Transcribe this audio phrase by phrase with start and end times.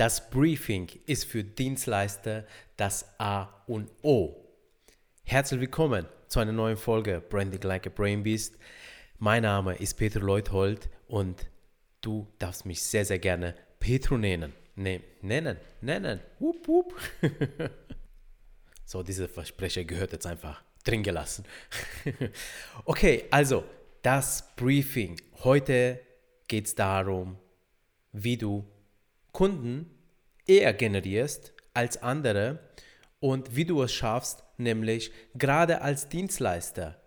[0.00, 2.46] Das Briefing ist für Dienstleister
[2.78, 4.34] das A und O.
[5.24, 8.56] Herzlich willkommen zu einer neuen Folge Branding Like a Brain Beast.
[9.18, 11.50] Mein Name ist Petro Leuthold und
[12.00, 14.54] du darfst mich sehr, sehr gerne Petro nennen.
[14.74, 16.20] Ne, nennen, nennen.
[16.38, 16.94] Wupp, wupp.
[18.86, 21.44] so, diese Versprecher gehört jetzt einfach drin gelassen.
[22.86, 23.64] okay, also
[24.00, 25.20] das Briefing.
[25.44, 26.00] Heute
[26.48, 27.36] geht es darum,
[28.12, 28.66] wie du
[29.40, 29.86] Kunden
[30.46, 32.58] eher generierst als andere
[33.20, 37.00] und wie du es schaffst, nämlich gerade als Dienstleister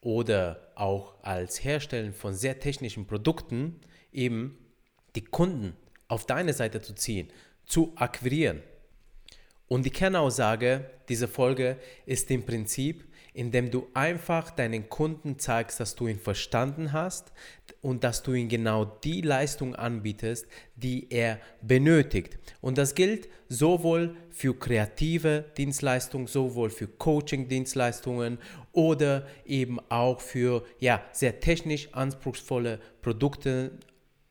[0.00, 3.80] oder auch als Hersteller von sehr technischen Produkten
[4.10, 4.58] eben
[5.14, 5.76] die Kunden
[6.08, 7.28] auf deine Seite zu ziehen,
[7.64, 8.64] zu akquirieren.
[9.72, 15.94] Und die Kernaussage dieser Folge ist im Prinzip, indem du einfach deinen Kunden zeigst, dass
[15.94, 17.32] du ihn verstanden hast
[17.80, 22.36] und dass du ihm genau die Leistung anbietest, die er benötigt.
[22.60, 28.36] Und das gilt sowohl für kreative Dienstleistungen, sowohl für Coaching-Dienstleistungen
[28.72, 33.78] oder eben auch für ja, sehr technisch anspruchsvolle Produkte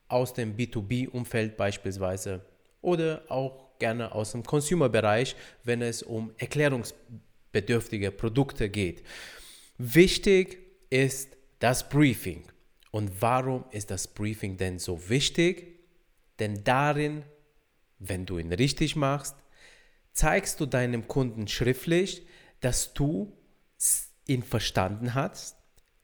[0.06, 2.42] aus dem B2B-Umfeld beispielsweise
[2.80, 9.02] oder auch gerne aus dem Consumer-Bereich, wenn es um erklärungsbedürftige Produkte geht.
[9.76, 12.44] Wichtig ist das Briefing.
[12.92, 15.80] Und warum ist das Briefing denn so wichtig?
[16.38, 17.24] Denn darin,
[17.98, 19.34] wenn du ihn richtig machst,
[20.12, 22.24] zeigst du deinem Kunden schriftlich,
[22.60, 23.36] dass du
[24.28, 25.56] ihn verstanden hast,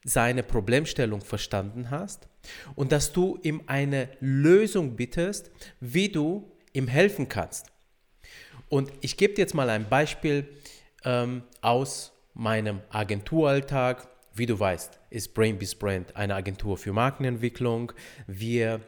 [0.03, 2.27] seine Problemstellung verstanden hast
[2.75, 7.67] und dass du ihm eine Lösung bittest, wie du ihm helfen kannst.
[8.69, 10.47] Und ich gebe dir jetzt mal ein Beispiel
[11.03, 14.07] ähm, aus meinem Agenturalltag.
[14.33, 17.91] Wie du weißt, ist Brainbeast Brand eine Agentur für Markenentwicklung.
[18.27, 18.81] Wir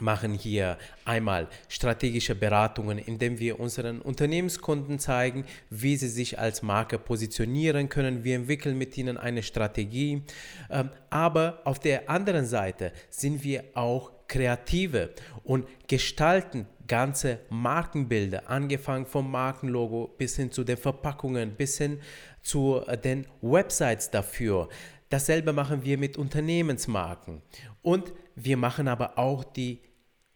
[0.00, 6.98] machen hier einmal strategische Beratungen, indem wir unseren Unternehmenskunden zeigen, wie sie sich als Marke
[6.98, 8.24] positionieren können.
[8.24, 10.22] Wir entwickeln mit ihnen eine Strategie.
[10.70, 15.10] Ähm, aber auf der anderen Seite sind wir auch Kreative
[15.42, 22.00] und gestalten ganze Markenbilder, angefangen vom Markenlogo bis hin zu den Verpackungen, bis hin
[22.42, 24.68] zu äh, den Websites dafür.
[25.08, 27.42] Dasselbe machen wir mit Unternehmensmarken.
[27.82, 29.80] Und wir machen aber auch die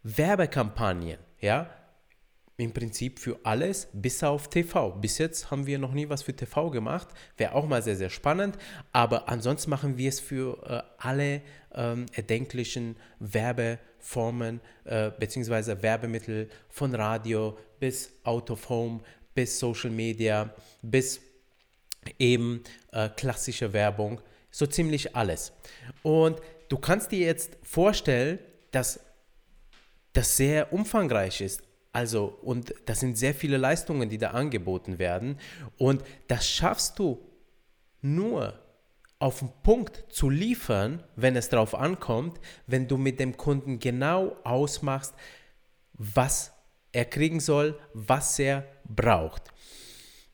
[0.03, 1.69] Werbekampagnen, ja,
[2.59, 4.91] im Prinzip für alles, bis auf TV.
[4.91, 8.09] Bis jetzt haben wir noch nie was für TV gemacht, wäre auch mal sehr, sehr
[8.09, 8.57] spannend,
[8.91, 11.41] aber ansonsten machen wir es für äh, alle
[11.73, 15.81] ähm, erdenklichen Werbeformen äh, bzw.
[15.81, 19.01] Werbemittel von Radio bis Out of Home
[19.33, 21.21] bis Social Media bis
[22.17, 24.19] eben äh, klassische Werbung,
[24.51, 25.53] so ziemlich alles.
[26.03, 28.39] Und du kannst dir jetzt vorstellen,
[28.71, 28.99] dass
[30.13, 31.61] das sehr umfangreich ist.
[31.91, 35.39] Also, und das sind sehr viele Leistungen, die da angeboten werden.
[35.77, 37.19] Und das schaffst du
[38.01, 38.59] nur
[39.17, 44.37] auf den Punkt zu liefern, wenn es darauf ankommt, wenn du mit dem Kunden genau
[44.43, 45.13] ausmachst,
[45.93, 46.53] was
[46.91, 49.51] er kriegen soll, was er braucht.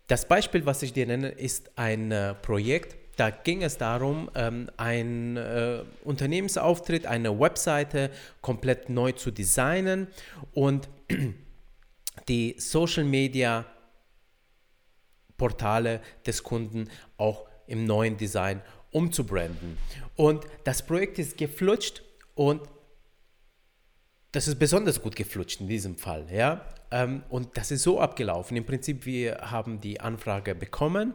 [0.08, 4.70] Das Beispiel, was ich dir nenne, ist ein äh, Projekt, da ging es darum, ähm,
[4.78, 8.12] ein äh, Unternehmensauftritt, eine Webseite
[8.42, 10.08] komplett neu zu designen
[10.54, 10.90] und
[12.28, 13.66] die Social Media
[15.38, 18.62] Portale des Kunden auch im neuen Design
[18.92, 19.78] umzubranden.
[20.16, 22.02] Und das Projekt ist geflutscht
[22.36, 22.62] und
[24.32, 26.26] das ist besonders gut geflutscht in diesem Fall.
[26.32, 26.66] Ja?
[26.92, 28.56] Ähm, und das ist so abgelaufen.
[28.58, 31.14] Im Prinzip, wir haben die Anfrage bekommen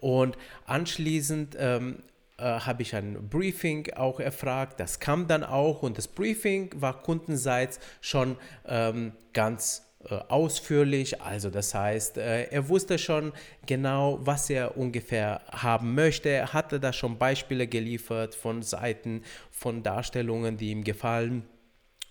[0.00, 0.36] und
[0.66, 2.02] anschließend ähm,
[2.38, 4.80] äh, habe ich ein Briefing auch erfragt.
[4.80, 8.36] Das kam dann auch und das Briefing war kundenseits schon
[8.66, 9.91] ähm, ganz
[10.28, 11.20] ausführlich.
[11.20, 13.32] Also das heißt, äh, er wusste schon
[13.66, 16.28] genau, was er ungefähr haben möchte.
[16.28, 21.44] Er hatte da schon Beispiele geliefert von Seiten, von Darstellungen, die ihm gefallen.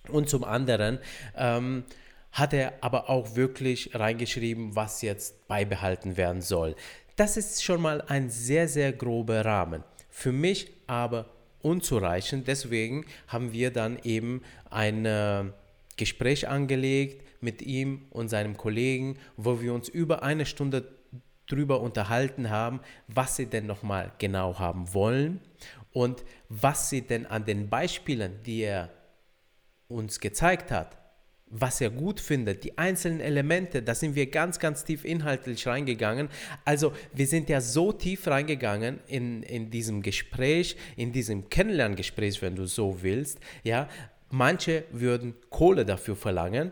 [0.10, 1.00] Und zum anderen
[1.36, 1.84] ähm,
[2.32, 6.76] hat er aber auch wirklich reingeschrieben, was jetzt beibehalten werden soll.
[7.18, 9.84] Das ist schon mal ein sehr, sehr grober Rahmen.
[10.10, 11.26] Für mich aber
[11.62, 12.48] unzureichend.
[12.48, 15.44] Deswegen haben wir dann eben ein äh,
[15.98, 20.88] Gespräch angelegt mit ihm und seinem Kollegen, wo wir uns über eine Stunde
[21.48, 25.42] darüber unterhalten haben, was sie denn nochmal genau haben wollen
[25.92, 28.90] und was sie denn an den Beispielen, die er
[29.88, 30.98] uns gezeigt hat,
[31.54, 36.30] was er gut findet, die einzelnen Elemente, da sind wir ganz, ganz tief inhaltlich reingegangen.
[36.64, 42.56] Also wir sind ja so tief reingegangen in, in diesem Gespräch, in diesem Kennenlerngespräch, wenn
[42.56, 43.40] du so willst.
[43.64, 43.90] Ja,
[44.30, 46.72] manche würden Kohle dafür verlangen.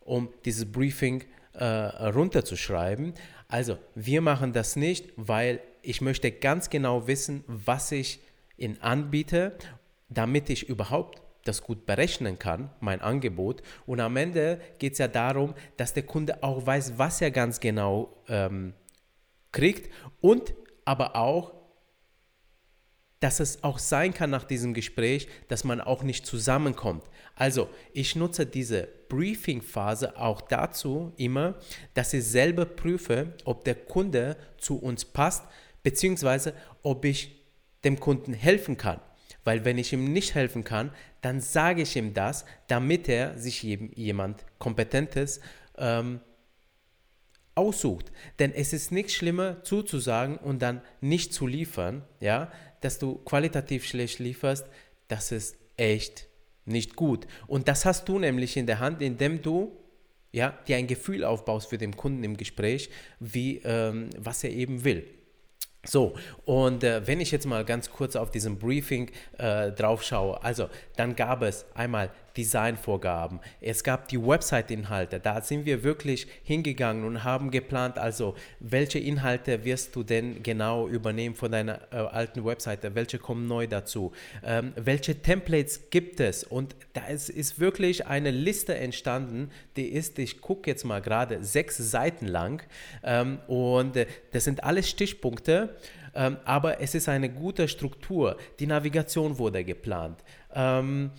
[0.00, 3.14] Um dieses Briefing äh, runterzuschreiben.
[3.48, 8.20] Also wir machen das nicht, weil ich möchte ganz genau wissen, was ich
[8.56, 9.56] ihnen anbiete,
[10.08, 13.62] damit ich überhaupt das gut berechnen kann, mein Angebot.
[13.86, 17.60] Und am Ende geht es ja darum, dass der Kunde auch weiß, was er ganz
[17.60, 18.74] genau ähm,
[19.52, 20.54] kriegt und
[20.84, 21.54] aber auch,
[23.20, 27.04] dass es auch sein kann nach diesem Gespräch, dass man auch nicht zusammenkommt.
[27.34, 31.56] Also ich nutze diese Briefing-Phase auch dazu immer,
[31.92, 35.44] dass ich selber prüfe, ob der Kunde zu uns passt,
[35.82, 37.44] beziehungsweise ob ich
[37.84, 39.00] dem Kunden helfen kann.
[39.44, 43.62] Weil wenn ich ihm nicht helfen kann, dann sage ich ihm das, damit er sich
[43.62, 45.40] jemand Kompetentes
[45.76, 46.20] ähm,
[47.54, 48.12] aussucht.
[48.38, 53.86] Denn es ist nichts schlimmer zuzusagen und dann nicht zu liefern, ja, dass du qualitativ
[53.86, 54.66] schlecht lieferst,
[55.08, 56.29] das ist echt
[56.64, 57.26] nicht gut.
[57.46, 59.76] Und das hast du nämlich in der Hand, indem du
[60.32, 64.84] ja, dir ein Gefühl aufbaust für den Kunden im Gespräch, wie, ähm, was er eben
[64.84, 65.06] will.
[65.84, 66.14] So,
[66.44, 70.68] und äh, wenn ich jetzt mal ganz kurz auf diesem Briefing äh, drauf schaue, also
[70.96, 77.24] dann gab es einmal Designvorgaben, es gab die Website-Inhalte, da sind wir wirklich hingegangen und
[77.24, 82.94] haben geplant, also welche Inhalte wirst du denn genau übernehmen von deiner äh, alten Webseite,
[82.94, 84.12] welche kommen neu dazu,
[84.44, 86.44] ähm, welche Templates gibt es?
[86.44, 91.42] Und da ist, ist wirklich eine Liste entstanden, die ist, ich gucke jetzt mal gerade,
[91.44, 92.62] sechs Seiten lang.
[93.02, 95.76] Ähm, und äh, das sind alles Stichpunkte,
[96.14, 98.36] ähm, aber es ist eine gute Struktur.
[98.58, 100.22] Die Navigation wurde geplant.
[100.54, 101.10] Ähm,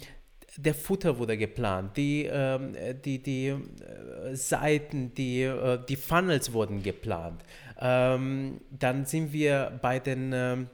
[0.58, 2.76] der Futter wurde geplant, die, ähm,
[3.06, 7.44] die, die äh, Seiten, die, äh, die Funnels wurden geplant.
[7.80, 10.68] Ähm, dann sind wir bei den, ähm,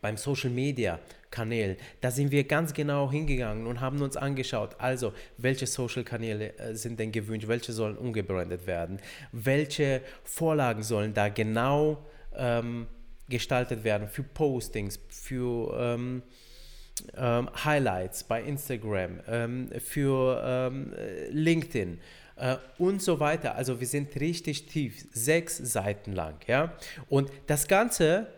[0.00, 1.00] beim Social Media
[1.30, 1.76] Kanälen.
[2.00, 7.00] Da sind wir ganz genau hingegangen und haben uns angeschaut, also welche Social-Kanäle äh, sind
[7.00, 9.00] denn gewünscht, welche sollen umgebrandet werden,
[9.32, 12.06] welche Vorlagen sollen da genau
[12.36, 12.86] ähm,
[13.28, 16.22] gestaltet werden für Postings, für ähm,
[17.16, 20.92] ähm, Highlights bei Instagram, ähm, für ähm,
[21.30, 22.00] LinkedIn
[22.36, 23.54] äh, und so weiter.
[23.56, 26.72] Also wir sind richtig tief, sechs Seiten lang, ja.
[27.08, 28.28] Und das Ganze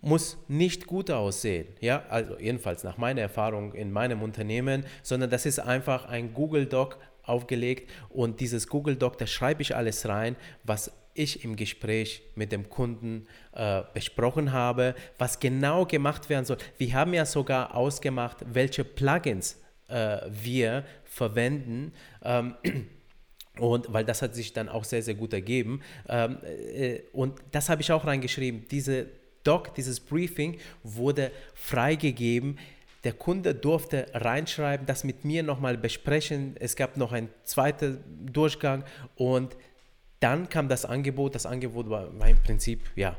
[0.00, 5.46] muss nicht gut aussehen, ja, also jedenfalls nach meiner Erfahrung in meinem Unternehmen, sondern das
[5.46, 10.36] ist einfach ein Google Doc aufgelegt und dieses Google Doc, da schreibe ich alles rein,
[10.64, 16.58] was ich im Gespräch mit dem Kunden äh, besprochen habe, was genau gemacht werden soll.
[16.78, 19.58] Wir haben ja sogar ausgemacht, welche Plugins
[19.88, 21.92] äh, wir verwenden.
[22.22, 22.54] Ähm,
[23.58, 25.80] und weil das hat sich dann auch sehr, sehr gut ergeben.
[26.08, 28.66] Ähm, äh, und das habe ich auch reingeschrieben.
[28.70, 29.06] Diese
[29.44, 32.58] Doc, dieses Briefing wurde freigegeben.
[33.04, 36.56] Der Kunde durfte reinschreiben, das mit mir nochmal besprechen.
[36.58, 38.02] Es gab noch einen zweiten
[38.32, 38.84] Durchgang
[39.14, 39.56] und
[40.20, 41.34] dann kam das Angebot.
[41.34, 43.16] Das Angebot war, im Prinzip ja,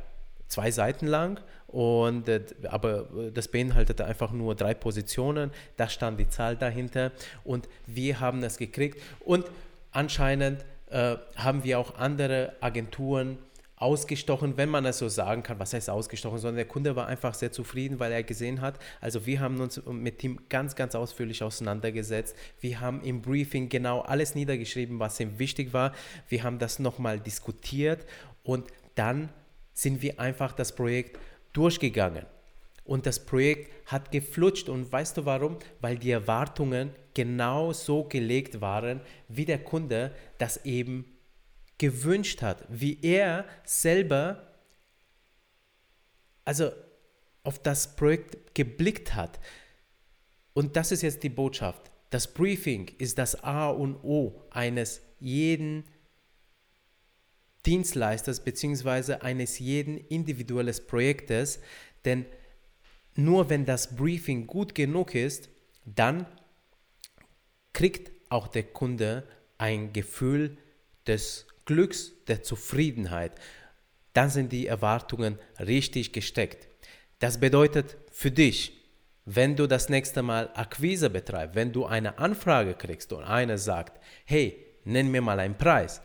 [0.47, 5.51] zwei Seiten lang, und, äh, aber das beinhaltete einfach nur drei Positionen.
[5.75, 7.11] Da stand die Zahl dahinter
[7.43, 9.01] und wir haben es gekriegt.
[9.19, 9.45] Und
[9.91, 13.37] anscheinend äh, haben wir auch andere Agenturen
[13.77, 15.59] ausgestochen, wenn man es so sagen kann.
[15.59, 16.39] Was heißt ausgestochen?
[16.39, 18.79] Sondern der Kunde war einfach sehr zufrieden, weil er gesehen hat.
[18.99, 22.35] Also wir haben uns mit ihm ganz, ganz ausführlich auseinandergesetzt.
[22.59, 25.93] Wir haben im Briefing genau alles niedergeschrieben, was ihm wichtig war.
[26.27, 28.05] Wir haben das nochmal diskutiert
[28.43, 29.29] und dann
[29.73, 31.19] sind wir einfach das Projekt
[31.53, 32.25] durchgegangen.
[32.83, 34.69] Und das Projekt hat geflutscht.
[34.69, 35.57] Und weißt du warum?
[35.81, 41.05] Weil die Erwartungen genau so gelegt waren, wie der Kunde das eben
[41.77, 44.47] gewünscht hat, wie er selber
[46.47, 46.71] also
[47.43, 49.39] auf das Projekt geblickt hat.
[50.53, 51.91] Und das ist jetzt die Botschaft.
[52.09, 55.83] Das Briefing ist das A und O eines jeden
[57.65, 59.15] Dienstleisters bzw.
[59.15, 61.59] eines jeden individuelles Projektes,
[62.05, 62.25] denn
[63.15, 65.49] nur wenn das Briefing gut genug ist,
[65.83, 66.25] dann
[67.73, 70.57] kriegt auch der Kunde ein Gefühl
[71.07, 73.33] des Glücks, der Zufriedenheit,
[74.13, 76.67] dann sind die Erwartungen richtig gesteckt.
[77.19, 78.73] Das bedeutet für dich,
[79.25, 84.01] wenn du das nächste Mal Akquise betreibst, wenn du eine Anfrage kriegst und einer sagt,
[84.25, 86.01] hey, nenn mir mal einen Preis,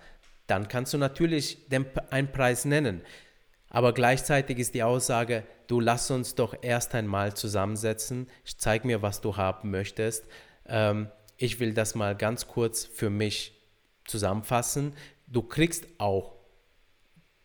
[0.47, 3.00] dann kannst du natürlich den, einen Preis nennen.
[3.71, 8.28] Aber gleichzeitig ist die Aussage, du lass uns doch erst einmal zusammensetzen,
[8.59, 10.26] zeig mir, was du haben möchtest.
[10.66, 13.59] Ähm, ich will das mal ganz kurz für mich
[14.04, 14.95] zusammenfassen
[15.32, 16.34] du kriegst auch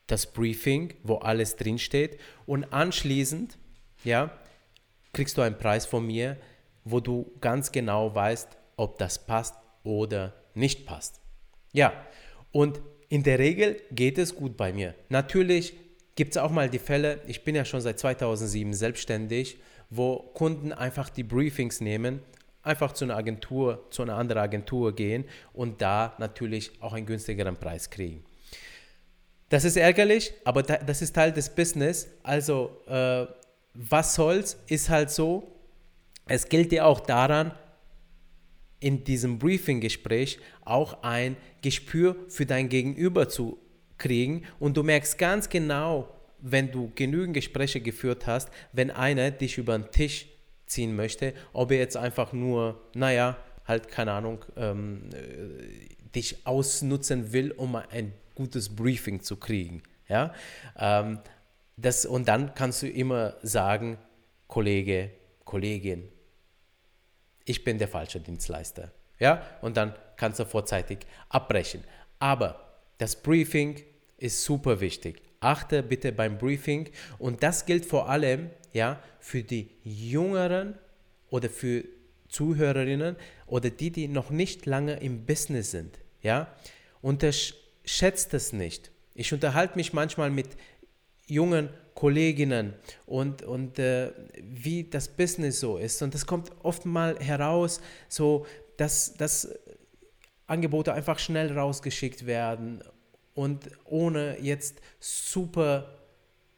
[0.06, 3.58] das Briefing, wo alles drinsteht und anschließend,
[4.04, 4.32] ja,
[5.14, 6.38] kriegst du einen Preis von mir,
[6.84, 11.20] wo du ganz genau weißt, ob das passt oder nicht passt.
[11.74, 11.94] Ja,
[12.52, 12.80] und
[13.10, 14.94] in der Regel geht es gut bei mir.
[15.10, 15.74] Natürlich
[16.16, 19.58] gibt es auch mal die Fälle, ich bin ja schon seit 2007 selbstständig,
[19.90, 22.22] wo Kunden einfach die Briefings nehmen,
[22.64, 27.56] einfach zu einer Agentur, zu einer anderen Agentur gehen und da natürlich auch einen günstigeren
[27.56, 28.24] Preis kriegen.
[29.50, 32.10] Das ist ärgerlich, aber das ist Teil des Business.
[32.24, 33.26] Also, äh,
[33.74, 35.56] was soll's, ist halt so.
[36.28, 37.54] Es gilt ja auch daran,
[38.80, 43.58] in diesem Briefing-Gespräch auch ein Gespür für dein Gegenüber zu
[43.98, 49.58] kriegen und du merkst ganz genau, wenn du genügend Gespräche geführt hast, wenn einer dich
[49.58, 50.28] über den Tisch
[50.68, 57.34] ziehen möchte, ob er jetzt einfach nur, naja, halt keine Ahnung, ähm, äh, dich ausnutzen
[57.34, 59.84] will, um ein gutes Briefing zu kriegen.
[60.08, 60.34] Ja?
[60.78, 61.20] Ähm,
[61.76, 63.98] das, und dann kannst du immer sagen,
[64.48, 65.12] Kollege,
[65.44, 66.08] Kollegin,
[67.46, 68.92] ich bin der falsche Dienstleister.
[69.20, 69.42] Ja?
[69.62, 71.84] Und dann kannst du vorzeitig abbrechen.
[72.20, 73.84] Aber das Briefing
[74.18, 75.22] ist super wichtig.
[75.40, 80.76] Achte bitte beim Briefing und das gilt vor allem ja, für die Jüngeren
[81.30, 81.84] oder für
[82.30, 86.00] Zuhörerinnen oder die, die noch nicht lange im Business sind.
[86.22, 86.48] Ja?
[87.02, 88.92] Unterschätzt es nicht.
[89.14, 90.50] Ich unterhalte mich manchmal mit
[91.26, 92.74] jungen Kolleginnen
[93.06, 96.02] und, und äh, wie das Business so ist.
[96.04, 98.46] Und das kommt oft mal heraus, so
[98.78, 99.50] dass, dass
[100.46, 102.84] Angebote einfach schnell rausgeschickt werden
[103.34, 105.98] und ohne jetzt super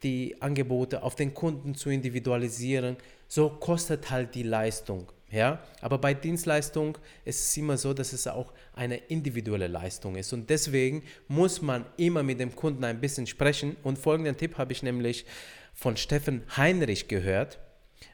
[0.03, 5.11] die Angebote auf den Kunden zu individualisieren, so kostet halt die Leistung.
[5.29, 5.59] Ja?
[5.81, 10.33] Aber bei Dienstleistung ist es immer so, dass es auch eine individuelle Leistung ist.
[10.33, 13.75] Und deswegen muss man immer mit dem Kunden ein bisschen sprechen.
[13.83, 15.25] Und folgenden Tipp habe ich nämlich
[15.73, 17.59] von Steffen Heinrich gehört.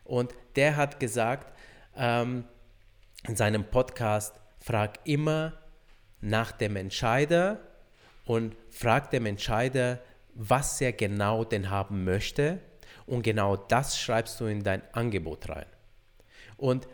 [0.03, 1.53] Und der hat gesagt
[1.95, 2.45] ähm,
[3.27, 5.53] in seinem Podcast, frag immer
[6.21, 7.59] nach dem Entscheider
[8.25, 9.99] und frag dem Entscheider,
[10.35, 12.59] was er genau denn haben möchte.
[13.05, 15.65] Und genau das schreibst du in dein Angebot rein.
[16.57, 16.87] Und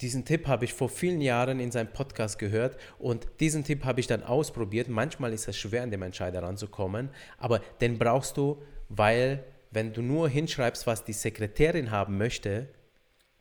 [0.00, 4.00] diesen Tipp habe ich vor vielen Jahren in seinem Podcast gehört und diesen Tipp habe
[4.00, 4.88] ich dann ausprobiert.
[4.88, 10.02] Manchmal ist es schwer, an dem Entscheider ranzukommen, aber den brauchst du, weil wenn du
[10.02, 12.68] nur hinschreibst, was die Sekretärin haben möchte,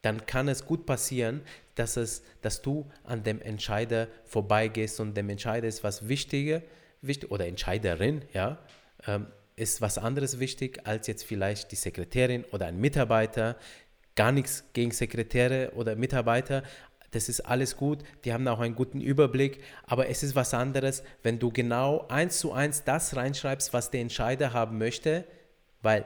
[0.04, 1.42] dann kann es gut passieren,
[1.76, 6.62] dass, es, dass du an dem Entscheider vorbeigehst und dem Entscheider ist was Wichtiges,
[7.02, 8.60] wichtig, oder Entscheiderin, ja,
[9.08, 13.56] ähm, ist was anderes wichtig als jetzt vielleicht die Sekretärin oder ein Mitarbeiter,
[14.16, 16.64] gar nichts gegen Sekretäre oder Mitarbeiter.
[17.12, 21.04] Das ist alles gut, die haben auch einen guten Überblick, aber es ist was anderes,
[21.22, 25.26] wenn du genau eins zu eins das reinschreibst, was der Entscheider haben möchte,
[25.84, 26.06] weil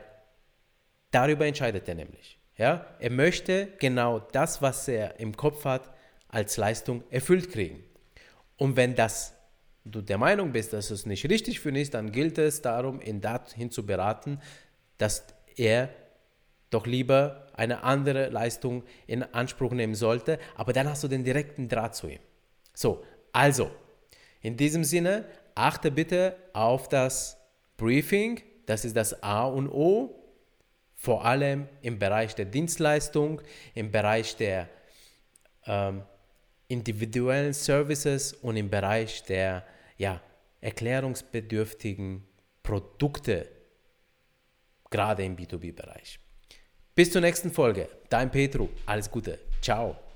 [1.12, 2.40] darüber entscheidet er nämlich.
[2.58, 2.86] Ja?
[3.00, 5.90] Er möchte genau das, was er im Kopf hat,
[6.28, 7.84] als Leistung erfüllt kriegen.
[8.58, 9.37] Und wenn das
[9.92, 13.02] du der Meinung bist, dass es nicht richtig für ihn ist, dann gilt es darum,
[13.02, 14.40] ihn dahin zu beraten,
[14.98, 15.26] dass
[15.56, 15.90] er
[16.70, 21.70] doch lieber eine andere Leistung in Anspruch nehmen sollte, aber dann hast du den direkten
[21.70, 22.20] Draht zu ihm.
[22.74, 23.72] So, also,
[24.42, 25.26] in diesem Sinne,
[25.56, 27.38] achte bitte auf das
[27.78, 30.14] Briefing, das ist das A und O,
[30.96, 33.42] vor allem im Bereich der Dienstleistung,
[33.74, 34.68] im Bereich der
[35.66, 36.04] ähm,
[36.68, 39.64] individuellen Services und im Bereich der
[39.98, 40.22] ja,
[40.62, 42.24] erklärungsbedürftigen
[42.64, 43.50] Produkte,
[44.90, 46.20] gerade im B2B-Bereich.
[46.96, 47.88] Bis zur nächsten Folge.
[48.10, 48.70] Dein Petru.
[48.86, 49.40] Alles Gute.
[49.62, 50.07] Ciao.